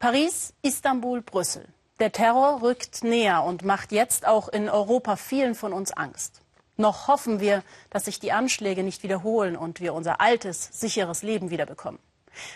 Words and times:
Paris, 0.00 0.54
Istanbul, 0.62 1.20
Brüssel. 1.20 1.68
Der 1.98 2.10
Terror 2.10 2.62
rückt 2.62 3.04
näher 3.04 3.44
und 3.44 3.66
macht 3.66 3.92
jetzt 3.92 4.26
auch 4.26 4.48
in 4.48 4.70
Europa 4.70 5.16
vielen 5.16 5.54
von 5.54 5.74
uns 5.74 5.92
Angst. 5.92 6.40
Noch 6.78 7.06
hoffen 7.06 7.38
wir, 7.38 7.62
dass 7.90 8.06
sich 8.06 8.18
die 8.18 8.32
Anschläge 8.32 8.82
nicht 8.82 9.02
wiederholen 9.02 9.58
und 9.58 9.78
wir 9.78 9.92
unser 9.92 10.22
altes, 10.22 10.70
sicheres 10.72 11.22
Leben 11.22 11.50
wiederbekommen. 11.50 12.00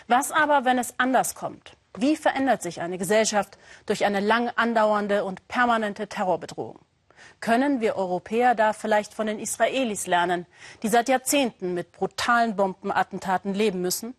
Was 0.07 0.31
aber, 0.31 0.65
wenn 0.65 0.79
es 0.79 0.95
anders 0.97 1.35
kommt? 1.35 1.77
Wie 1.95 2.15
verändert 2.15 2.63
sich 2.63 2.81
eine 2.81 2.97
Gesellschaft 2.97 3.59
durch 3.85 4.05
eine 4.05 4.21
lang 4.21 4.49
andauernde 4.55 5.23
und 5.23 5.47
permanente 5.47 6.07
Terrorbedrohung? 6.07 6.79
Können 7.41 7.79
wir 7.79 7.95
Europäer 7.95 8.55
da 8.55 8.73
vielleicht 8.73 9.13
von 9.13 9.27
den 9.27 9.37
Israelis 9.37 10.07
lernen, 10.07 10.47
die 10.81 10.87
seit 10.87 11.09
Jahrzehnten 11.09 11.75
mit 11.75 11.91
brutalen 11.91 12.55
Bombenattentaten 12.55 13.53
leben 13.53 13.81
müssen? 13.81 14.15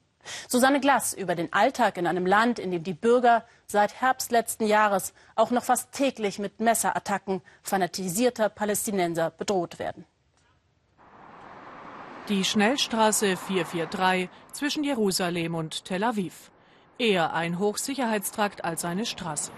Susanne 0.48 0.80
Glass 0.80 1.12
über 1.12 1.34
den 1.34 1.52
Alltag 1.52 1.96
in 1.96 2.06
einem 2.06 2.26
Land, 2.26 2.58
in 2.58 2.70
dem 2.70 2.82
die 2.82 2.94
Bürger 2.94 3.44
seit 3.66 4.00
Herbst 4.00 4.30
letzten 4.30 4.66
Jahres 4.66 5.12
auch 5.34 5.50
noch 5.50 5.64
fast 5.64 5.92
täglich 5.92 6.38
mit 6.38 6.60
Messerattacken 6.60 7.42
fanatisierter 7.62 8.48
Palästinenser 8.48 9.30
bedroht 9.30 9.78
werden. 9.78 10.04
Die 12.28 12.44
Schnellstraße 12.44 13.36
443 13.36 14.28
zwischen 14.52 14.82
Jerusalem 14.82 15.54
und 15.54 15.84
Tel 15.84 16.02
Aviv. 16.02 16.50
Eher 16.98 17.34
ein 17.34 17.58
Hochsicherheitstrakt 17.58 18.64
als 18.64 18.84
eine 18.84 19.06
Straße. 19.06 19.52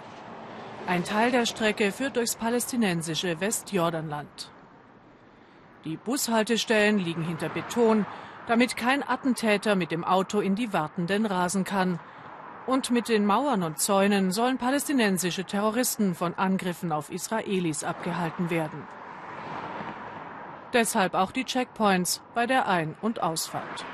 Ein 0.86 1.04
Teil 1.04 1.30
der 1.30 1.46
Strecke 1.46 1.92
führt 1.92 2.16
durchs 2.16 2.36
palästinensische 2.36 3.40
Westjordanland. 3.40 4.50
Die 5.84 5.96
Bushaltestellen 5.96 6.98
liegen 6.98 7.24
hinter 7.24 7.48
Beton, 7.48 8.04
damit 8.48 8.76
kein 8.76 9.06
Attentäter 9.06 9.76
mit 9.76 9.92
dem 9.92 10.04
Auto 10.04 10.40
in 10.40 10.54
die 10.54 10.72
Wartenden 10.72 11.26
rasen 11.26 11.64
kann. 11.64 12.00
Und 12.66 12.90
mit 12.90 13.08
den 13.08 13.24
Mauern 13.24 13.62
und 13.62 13.78
Zäunen 13.78 14.32
sollen 14.32 14.58
palästinensische 14.58 15.44
Terroristen 15.44 16.14
von 16.14 16.34
Angriffen 16.34 16.90
auf 16.90 17.10
Israelis 17.10 17.84
abgehalten 17.84 18.50
werden. 18.50 18.82
Deshalb 20.72 21.14
auch 21.14 21.30
die 21.30 21.44
Checkpoints 21.44 22.22
bei 22.34 22.46
der 22.46 22.66
Ein- 22.66 22.96
und 23.00 23.22
Ausfahrt. 23.22 23.84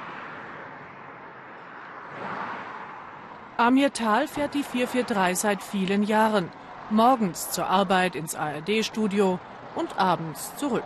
Amir 3.56 3.92
Tal 3.92 4.27
fährt 4.27 4.55
die 4.55 4.64
443 4.64 5.39
seit 5.39 5.62
vielen 5.62 6.02
Jahren. 6.02 6.50
Morgens 6.91 7.50
zur 7.50 7.66
Arbeit 7.66 8.16
ins 8.16 8.34
ARD-Studio 8.34 9.39
und 9.77 9.98
abends 9.98 10.56
zurück. 10.56 10.83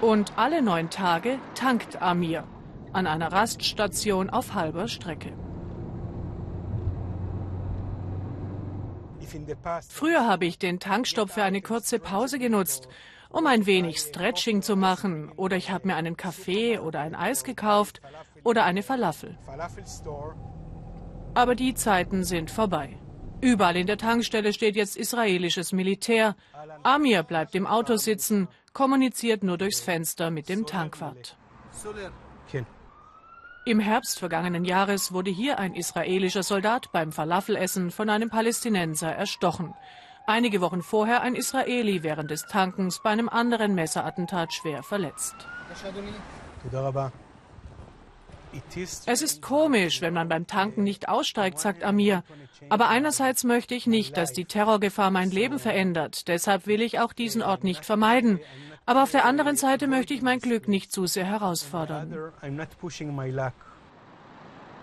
Und 0.00 0.32
alle 0.36 0.62
neun 0.62 0.88
Tage 0.88 1.38
tankt 1.54 2.00
Amir 2.00 2.44
an 2.92 3.06
einer 3.06 3.32
Raststation 3.32 4.30
auf 4.30 4.54
halber 4.54 4.88
Strecke. 4.88 5.32
Früher 9.88 10.26
habe 10.26 10.46
ich 10.46 10.58
den 10.58 10.80
Tankstopp 10.80 11.30
für 11.30 11.42
eine 11.42 11.60
kurze 11.60 11.98
Pause 11.98 12.38
genutzt, 12.38 12.88
um 13.28 13.46
ein 13.46 13.66
wenig 13.66 13.98
Stretching 13.98 14.62
zu 14.62 14.74
machen, 14.74 15.30
oder 15.36 15.56
ich 15.56 15.70
habe 15.70 15.86
mir 15.86 15.94
einen 15.94 16.16
Kaffee 16.16 16.78
oder 16.78 17.00
ein 17.00 17.14
Eis 17.14 17.44
gekauft 17.44 18.00
oder 18.42 18.64
eine 18.64 18.82
Falafel. 18.82 19.38
Aber 21.34 21.54
die 21.54 21.74
Zeiten 21.74 22.24
sind 22.24 22.50
vorbei. 22.50 22.96
Überall 23.40 23.76
in 23.76 23.86
der 23.86 23.96
Tankstelle 23.98 24.52
steht 24.52 24.76
jetzt 24.76 24.96
israelisches 24.96 25.72
Militär. 25.72 26.36
Amir 26.82 27.22
bleibt 27.22 27.54
im 27.54 27.66
Auto 27.66 27.96
sitzen, 27.96 28.48
kommuniziert 28.72 29.42
nur 29.42 29.58
durchs 29.58 29.80
Fenster 29.80 30.30
mit 30.30 30.48
dem 30.48 30.66
Tankwart. 30.66 31.36
Im 33.66 33.78
Herbst 33.78 34.18
vergangenen 34.18 34.64
Jahres 34.64 35.12
wurde 35.12 35.30
hier 35.30 35.58
ein 35.58 35.74
israelischer 35.74 36.42
Soldat 36.42 36.90
beim 36.92 37.12
Falafelessen 37.12 37.90
von 37.90 38.08
einem 38.08 38.30
Palästinenser 38.30 39.12
erstochen. 39.12 39.74
Einige 40.26 40.60
Wochen 40.60 40.82
vorher 40.82 41.22
ein 41.22 41.34
Israeli 41.34 42.02
während 42.02 42.30
des 42.30 42.46
Tankens 42.46 43.00
bei 43.02 43.10
einem 43.10 43.28
anderen 43.28 43.74
Messerattentat 43.74 44.54
schwer 44.54 44.82
verletzt. 44.82 45.34
Es 49.06 49.22
ist 49.22 49.42
komisch, 49.42 50.00
wenn 50.00 50.14
man 50.14 50.28
beim 50.28 50.46
Tanken 50.46 50.82
nicht 50.82 51.08
aussteigt, 51.08 51.58
sagt 51.58 51.84
Amir. 51.84 52.24
Aber 52.68 52.88
einerseits 52.88 53.44
möchte 53.44 53.74
ich 53.74 53.86
nicht, 53.86 54.16
dass 54.16 54.32
die 54.32 54.44
Terrorgefahr 54.44 55.10
mein 55.10 55.30
Leben 55.30 55.58
verändert. 55.58 56.28
Deshalb 56.28 56.66
will 56.66 56.82
ich 56.82 56.98
auch 56.98 57.12
diesen 57.12 57.42
Ort 57.42 57.64
nicht 57.64 57.84
vermeiden. 57.84 58.40
Aber 58.90 59.04
auf 59.04 59.12
der 59.12 59.24
anderen 59.24 59.54
Seite 59.54 59.86
möchte 59.86 60.14
ich 60.14 60.20
mein 60.20 60.40
Glück 60.40 60.66
nicht 60.66 60.90
zu 60.90 61.06
sehr 61.06 61.24
herausfordern. 61.24 62.12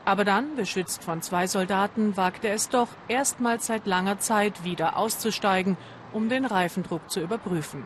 Aber 0.06 0.24
dann, 0.24 0.56
beschützt 0.56 1.04
von 1.04 1.22
zwei 1.22 1.46
Soldaten, 1.46 2.16
wagte 2.16 2.48
es 2.48 2.70
doch, 2.70 2.88
erstmals 3.10 3.68
seit 3.68 3.86
langer 3.86 4.18
Zeit 4.20 4.64
wieder 4.64 4.96
auszusteigen, 4.96 5.76
um 6.14 6.30
den 6.30 6.46
Reifendruck 6.46 7.12
zu 7.12 7.20
überprüfen. 7.20 7.86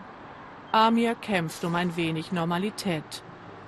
Amir 0.71 1.15
kämpft 1.15 1.63
um 1.63 1.73
ein 1.73 1.95
wenig 1.95 2.31
Normalität. 2.31 3.23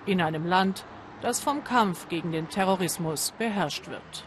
In 0.05 0.21
einem 0.21 0.45
Land, 0.45 0.85
das 1.23 1.39
vom 1.39 1.63
Kampf 1.63 2.07
gegen 2.07 2.31
den 2.31 2.49
Terrorismus 2.49 3.33
beherrscht 3.39 3.89
wird. 3.89 4.25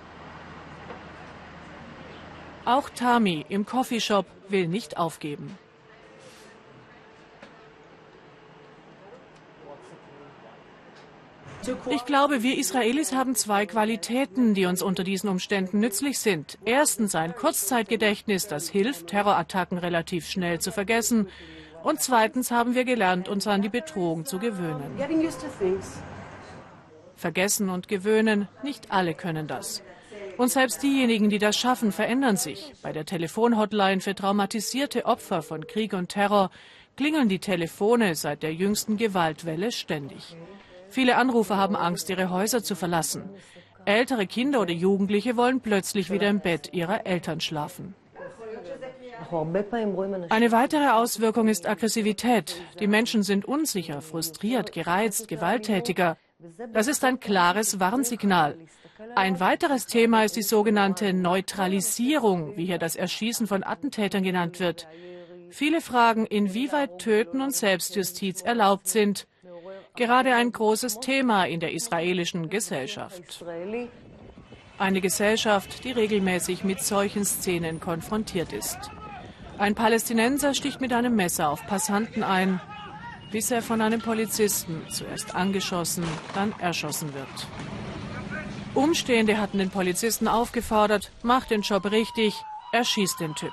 Auch 2.64 2.90
Tami 2.90 3.46
im 3.48 3.66
Coffeeshop 3.66 4.26
will 4.48 4.66
nicht 4.66 4.96
aufgeben. 4.96 5.56
Ich 11.90 12.04
glaube, 12.04 12.42
wir 12.42 12.58
Israelis 12.58 13.12
haben 13.12 13.34
zwei 13.34 13.66
Qualitäten, 13.66 14.54
die 14.54 14.66
uns 14.66 14.82
unter 14.82 15.02
diesen 15.02 15.28
Umständen 15.28 15.80
nützlich 15.80 16.18
sind. 16.18 16.58
Erstens 16.64 17.14
ein 17.14 17.34
Kurzzeitgedächtnis, 17.34 18.46
das 18.46 18.68
hilft, 18.68 19.08
Terrorattacken 19.08 19.78
relativ 19.78 20.28
schnell 20.28 20.60
zu 20.60 20.70
vergessen. 20.70 21.28
Und 21.82 22.00
zweitens 22.00 22.50
haben 22.50 22.74
wir 22.74 22.84
gelernt, 22.84 23.28
uns 23.28 23.46
an 23.46 23.62
die 23.62 23.68
Bedrohung 23.68 24.26
zu 24.26 24.38
gewöhnen. 24.38 24.96
Vergessen 27.16 27.68
und 27.68 27.88
gewöhnen, 27.88 28.48
nicht 28.62 28.92
alle 28.92 29.14
können 29.14 29.48
das. 29.48 29.82
Und 30.38 30.48
selbst 30.50 30.82
diejenigen, 30.82 31.30
die 31.30 31.38
das 31.38 31.56
schaffen, 31.56 31.92
verändern 31.92 32.36
sich. 32.36 32.72
Bei 32.82 32.92
der 32.92 33.06
Telefonhotline 33.06 34.00
für 34.00 34.14
traumatisierte 34.14 35.06
Opfer 35.06 35.42
von 35.42 35.66
Krieg 35.66 35.92
und 35.94 36.10
Terror 36.10 36.50
klingeln 36.96 37.28
die 37.28 37.38
Telefone 37.38 38.14
seit 38.14 38.42
der 38.42 38.54
jüngsten 38.54 38.96
Gewaltwelle 38.96 39.72
ständig. 39.72 40.36
Viele 40.88 41.16
Anrufer 41.16 41.56
haben 41.56 41.76
Angst, 41.76 42.10
ihre 42.10 42.30
Häuser 42.30 42.62
zu 42.62 42.74
verlassen. 42.74 43.30
Ältere 43.84 44.26
Kinder 44.26 44.60
oder 44.60 44.72
Jugendliche 44.72 45.36
wollen 45.36 45.60
plötzlich 45.60 46.10
wieder 46.10 46.28
im 46.28 46.40
Bett 46.40 46.70
ihrer 46.72 47.06
Eltern 47.06 47.40
schlafen. 47.40 47.94
Eine 50.28 50.52
weitere 50.52 50.88
Auswirkung 50.88 51.48
ist 51.48 51.66
Aggressivität. 51.66 52.60
Die 52.80 52.86
Menschen 52.86 53.22
sind 53.22 53.44
unsicher, 53.44 54.02
frustriert, 54.02 54.72
gereizt, 54.72 55.28
gewalttätiger. 55.28 56.16
Das 56.72 56.86
ist 56.86 57.04
ein 57.04 57.18
klares 57.20 57.80
Warnsignal. 57.80 58.56
Ein 59.14 59.40
weiteres 59.40 59.86
Thema 59.86 60.24
ist 60.24 60.36
die 60.36 60.42
sogenannte 60.42 61.12
Neutralisierung, 61.12 62.56
wie 62.56 62.66
hier 62.66 62.78
das 62.78 62.96
Erschießen 62.96 63.46
von 63.46 63.64
Attentätern 63.64 64.22
genannt 64.22 64.60
wird. 64.60 64.86
Viele 65.50 65.80
fragen, 65.80 66.26
inwieweit 66.26 66.98
Töten 66.98 67.40
und 67.40 67.54
Selbstjustiz 67.54 68.42
erlaubt 68.42 68.88
sind. 68.88 69.26
Gerade 69.96 70.34
ein 70.34 70.52
großes 70.52 71.00
Thema 71.00 71.44
in 71.44 71.60
der 71.60 71.72
israelischen 71.72 72.50
Gesellschaft. 72.50 73.44
Eine 74.78 75.00
Gesellschaft, 75.00 75.84
die 75.84 75.92
regelmäßig 75.92 76.64
mit 76.64 76.82
solchen 76.82 77.24
Szenen 77.24 77.80
konfrontiert 77.80 78.52
ist. 78.52 78.78
Ein 79.56 79.74
Palästinenser 79.74 80.54
sticht 80.54 80.80
mit 80.80 80.92
einem 80.92 81.16
Messer 81.16 81.48
auf 81.48 81.66
Passanten 81.66 82.22
ein 82.22 82.60
bis 83.30 83.50
er 83.50 83.62
von 83.62 83.80
einem 83.80 84.00
Polizisten 84.00 84.82
zuerst 84.90 85.34
angeschossen, 85.34 86.04
dann 86.34 86.54
erschossen 86.60 87.12
wird. 87.14 87.46
Umstehende 88.76 89.38
hatten 89.38 89.58
den 89.58 89.70
Polizisten 89.70 90.28
aufgefordert, 90.28 91.10
mach 91.22 91.46
den 91.46 91.62
Job 91.62 91.90
richtig, 91.90 92.34
erschieß 92.72 93.16
den 93.16 93.34
Typ. 93.34 93.52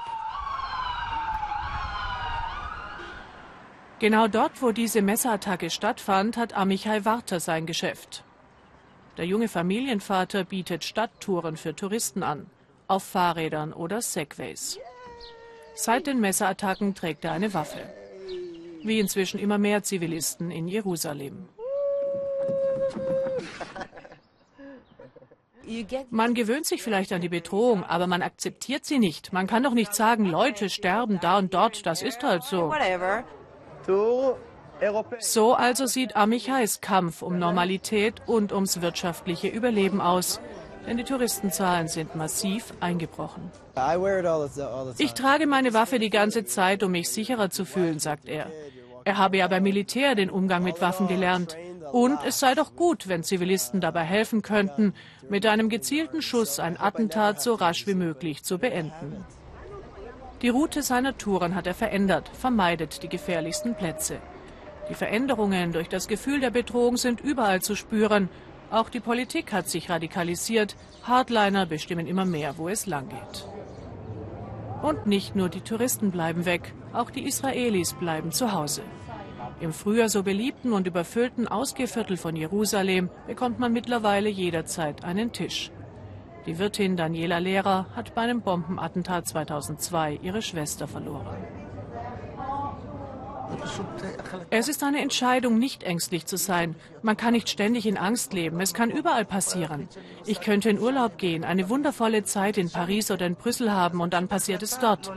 Genau 4.00 4.28
dort, 4.28 4.62
wo 4.62 4.72
diese 4.72 5.02
Messerattacke 5.02 5.70
stattfand, 5.70 6.38
hat 6.38 6.54
Amichai 6.54 7.06
Warter 7.06 7.40
sein 7.40 7.66
Geschäft. 7.66 8.24
Der 9.18 9.26
junge 9.26 9.48
Familienvater 9.48 10.44
bietet 10.44 10.84
Stadttouren 10.84 11.58
für 11.58 11.76
Touristen 11.76 12.22
an, 12.22 12.48
auf 12.88 13.04
Fahrrädern 13.04 13.74
oder 13.74 14.02
Segways. 14.02 14.78
Seit 15.74 16.06
den 16.06 16.20
Messerattacken 16.20 16.94
trägt 16.94 17.24
er 17.26 17.32
eine 17.32 17.54
Waffe 17.54 17.82
wie 18.84 19.00
inzwischen 19.00 19.40
immer 19.40 19.58
mehr 19.58 19.84
Zivilisten 19.84 20.52
in 20.52 20.68
Jerusalem. 20.68 21.48
Man 26.10 26.34
gewöhnt 26.34 26.66
sich 26.66 26.84
vielleicht 26.84 27.12
an 27.14 27.22
die 27.22 27.30
Bedrohung, 27.30 27.84
aber 27.84 28.08
man 28.08 28.22
akzeptiert 28.22 28.86
sie 28.86 29.00
nicht. 29.00 29.34
Man 29.34 29.48
kann 29.48 29.64
doch 29.64 29.74
nicht 29.74 29.94
sagen, 29.94 30.26
Leute 30.26 30.70
sterben 30.70 31.20
da 31.22 31.38
und 31.38 31.54
dort, 31.54 31.86
das 31.86 32.02
ist 32.02 32.24
halt 32.24 32.44
so. 32.44 32.74
So 35.20 35.54
also 35.54 35.86
sieht 35.86 36.16
Amichais 36.16 36.82
Kampf 36.82 37.22
um 37.22 37.40
Normalität 37.40 38.22
und 38.26 38.52
ums 38.52 38.82
wirtschaftliche 38.82 39.48
Überleben 39.48 40.02
aus. 40.02 40.42
denn 40.86 40.98
die 40.98 41.04
Touristenzahlen 41.04 41.88
sind 41.88 42.16
massiv 42.16 42.74
eingebrochen. 42.80 43.52
Ich 44.98 45.14
trage 45.14 45.48
meine 45.48 45.74
Waffe 45.74 46.00
die 46.00 46.10
ganze 46.10 46.46
Zeit, 46.46 46.84
um 46.84 46.92
mich 46.92 47.10
sicherer 47.10 47.50
zu 47.50 47.66
fühlen, 47.66 48.00
sagt 48.00 48.28
er. 48.28 48.48
Er 49.06 49.18
habe 49.18 49.38
ja 49.38 49.48
beim 49.48 49.64
Militär 49.64 50.16
den 50.16 50.30
Umgang 50.30 50.64
mit 50.64 50.82
Waffen 50.82 51.08
gelernt. 51.08 51.58
Und 51.92 52.20
es 52.26 52.40
sei 52.40 52.56
doch 52.56 52.76
gut, 52.76 53.08
wenn 53.08 53.24
Zivilisten 53.24 53.82
dabei 53.82 54.04
helfen 54.04 54.42
könnten, 54.42 54.94
mit 55.30 55.46
einem 55.46 55.70
gezielten 55.70 56.22
Schuss 56.22 56.60
ein 56.60 56.80
Attentat 56.80 57.42
so 57.42 57.54
rasch 57.54 57.86
wie 57.86 57.94
möglich 57.94 58.44
zu 58.44 58.58
beenden. 58.58 59.24
Die 60.42 60.50
Route 60.50 60.82
seiner 60.82 61.18
Touren 61.18 61.56
hat 61.56 61.68
er 61.68 61.74
verändert, 61.74 62.30
vermeidet 62.34 63.04
die 63.04 63.10
gefährlichsten 63.10 63.76
Plätze. 63.76 64.18
Die 64.90 64.96
Veränderungen 64.96 65.72
durch 65.72 65.88
das 65.88 66.08
Gefühl 66.08 66.40
der 66.40 66.50
Bedrohung 66.50 66.98
sind 66.98 67.22
überall 67.22 67.62
zu 67.62 67.76
spüren. 67.76 68.30
Auch 68.70 68.90
die 68.90 69.00
Politik 69.00 69.54
hat 69.54 69.70
sich 69.70 69.90
radikalisiert. 69.90 70.76
Hardliner 71.04 71.66
bestimmen 71.66 72.08
immer 72.08 72.26
mehr, 72.26 72.58
wo 72.58 72.68
es 72.68 72.88
langgeht. 72.88 73.46
Und 74.84 75.08
nicht 75.08 75.34
nur 75.34 75.48
die 75.48 75.62
Touristen 75.62 76.12
bleiben 76.12 76.44
weg, 76.44 76.74
auch 76.92 77.10
die 77.10 77.26
Israelis 77.26 77.94
bleiben 77.94 78.34
zu 78.34 78.52
Hause. 78.52 78.82
Im 79.62 79.72
früher 79.72 80.10
so 80.10 80.24
beliebten 80.24 80.74
und 80.74 80.88
überfüllten 80.88 81.48
Ausgehviertel 81.48 82.18
von 82.18 82.36
Jerusalem 82.36 83.10
bekommt 83.26 83.60
man 83.60 83.72
mittlerweile 83.72 84.28
jederzeit 84.28 85.06
einen 85.06 85.32
Tisch. 85.32 85.72
Die 86.46 86.60
Wirtin 86.60 86.98
Daniela 86.98 87.38
Lehrer 87.38 87.86
hat 87.96 88.14
bei 88.14 88.24
einem 88.24 88.42
Bombenattentat 88.42 89.26
2002 89.26 90.20
ihre 90.22 90.42
Schwester 90.42 90.86
verloren. 90.86 91.38
Es 94.50 94.68
ist 94.68 94.84
eine 94.84 95.02
Entscheidung, 95.02 95.60
nicht 95.60 95.84
ängstlich 95.84 96.26
zu 96.26 96.38
sein. 96.38 96.76
Man 97.02 97.18
kann 97.18 97.34
nicht 97.34 97.50
ständig 97.50 97.86
in 97.86 97.98
Angst 97.98 98.34
leben. 98.34 98.60
Es 98.62 98.74
kann 98.74 98.92
überall 98.92 99.26
passieren. 99.26 99.88
Ich 100.26 100.42
könnte 100.42 100.70
in 100.70 100.80
Urlaub 100.80 101.18
gehen, 101.18 101.44
eine 101.44 101.70
wundervolle 101.70 102.24
Zeit 102.24 102.58
in 102.58 102.70
Paris 102.70 103.12
oder 103.12 103.26
in 103.26 103.36
Brüssel 103.36 103.72
haben 103.72 104.02
und 104.02 104.14
dann 104.14 104.28
passiert 104.28 104.64
es 104.64 104.80
dort. 104.80 105.12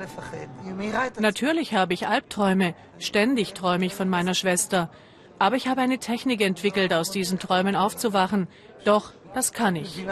Natürlich 1.21 1.75
habe 1.75 1.95
ich 1.95 2.07
Albträume. 2.07 2.75
Ständig 2.99 3.55
träume 3.55 3.87
ich 3.87 3.95
von 3.95 4.09
meiner 4.09 4.35
Schwester. 4.35 4.91
Aber 5.39 5.57
ich 5.57 5.69
habe 5.69 5.81
eine 5.81 5.99
Technik 5.99 6.41
entwickelt, 6.41 6.93
aus 6.93 7.11
diesen 7.11 7.39
Träumen 7.39 7.77
aufzuwachen. 7.77 8.49
Doch, 8.85 9.13
das 9.35 9.53
kann 9.53 9.77
ich. 9.77 10.05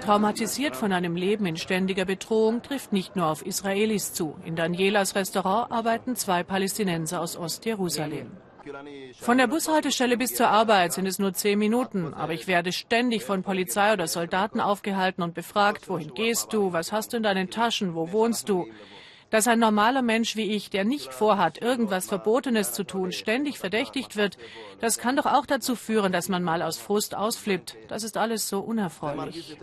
Traumatisiert 0.00 0.74
von 0.74 0.92
einem 0.92 1.14
Leben 1.14 1.46
in 1.46 1.56
ständiger 1.56 2.04
Bedrohung 2.04 2.62
trifft 2.62 2.92
nicht 2.92 3.14
nur 3.14 3.26
auf 3.26 3.46
Israelis 3.46 4.12
zu. 4.12 4.36
In 4.44 4.56
Danielas 4.56 5.14
Restaurant 5.14 5.70
arbeiten 5.70 6.16
zwei 6.16 6.42
Palästinenser 6.42 7.20
aus 7.20 7.36
Ostjerusalem. 7.36 8.32
Von 9.20 9.38
der 9.38 9.46
Bushaltestelle 9.46 10.16
bis 10.16 10.34
zur 10.34 10.48
Arbeit 10.48 10.92
sind 10.92 11.06
es 11.06 11.18
nur 11.18 11.32
zehn 11.32 11.58
Minuten, 11.58 12.14
aber 12.14 12.32
ich 12.32 12.46
werde 12.46 12.72
ständig 12.72 13.24
von 13.24 13.42
Polizei 13.42 13.92
oder 13.92 14.06
Soldaten 14.06 14.60
aufgehalten 14.60 15.22
und 15.22 15.34
befragt, 15.34 15.88
wohin 15.88 16.14
gehst 16.14 16.52
du, 16.52 16.72
was 16.72 16.92
hast 16.92 17.12
du 17.12 17.16
in 17.16 17.22
deinen 17.22 17.50
Taschen, 17.50 17.94
wo 17.94 18.12
wohnst 18.12 18.48
du? 18.48 18.66
Dass 19.32 19.48
ein 19.48 19.58
normaler 19.58 20.02
Mensch 20.02 20.36
wie 20.36 20.54
ich, 20.54 20.68
der 20.68 20.84
nicht 20.84 21.14
vorhat, 21.14 21.56
irgendwas 21.62 22.06
Verbotenes 22.06 22.74
zu 22.74 22.84
tun, 22.84 23.12
ständig 23.12 23.58
verdächtigt 23.58 24.14
wird, 24.14 24.36
das 24.78 24.98
kann 24.98 25.16
doch 25.16 25.24
auch 25.24 25.46
dazu 25.46 25.74
führen, 25.74 26.12
dass 26.12 26.28
man 26.28 26.42
mal 26.42 26.60
aus 26.60 26.76
Frust 26.76 27.16
ausflippt. 27.16 27.78
Das 27.88 28.02
ist 28.02 28.18
alles 28.18 28.50
so 28.50 28.60
unerfreulich. 28.60 29.56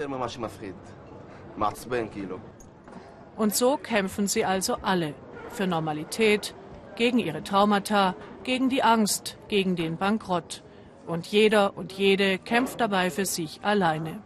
Und 3.38 3.56
so 3.56 3.78
kämpfen 3.78 4.28
sie 4.28 4.44
also 4.44 4.78
alle 4.82 5.14
für 5.50 5.68
Normalität, 5.68 6.56
gegen 6.96 7.20
ihre 7.20 7.44
Traumata, 7.44 8.16
gegen 8.44 8.70
die 8.70 8.82
Angst, 8.82 9.38
gegen 9.50 9.76
den 9.76 9.98
Bankrott. 9.98 10.64
Und 11.06 11.28
jeder 11.28 11.78
und 11.78 11.94
jede 11.94 12.40
kämpft 12.40 12.82
dabei 12.82 13.12
für 13.12 13.26
sich 13.26 13.60
alleine. 13.64 14.24